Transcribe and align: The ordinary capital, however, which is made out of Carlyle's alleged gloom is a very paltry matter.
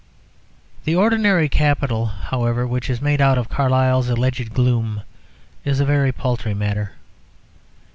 The 0.83 0.95
ordinary 0.95 1.47
capital, 1.47 2.07
however, 2.07 2.65
which 2.65 2.89
is 2.89 3.03
made 3.03 3.21
out 3.21 3.37
of 3.37 3.49
Carlyle's 3.49 4.09
alleged 4.09 4.51
gloom 4.51 5.03
is 5.63 5.79
a 5.79 5.85
very 5.85 6.11
paltry 6.11 6.55
matter. 6.55 6.93